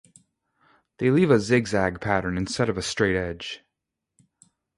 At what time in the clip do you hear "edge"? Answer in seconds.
3.15-3.63